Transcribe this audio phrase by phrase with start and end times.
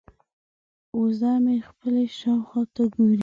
[0.99, 3.19] وزه مې خپلې شاوخوا ته ګوري.